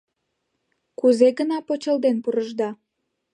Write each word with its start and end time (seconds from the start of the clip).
Кузе 0.99 1.27
гына 1.39 1.57
почылден 1.67 2.17
пурышда. 2.23 2.69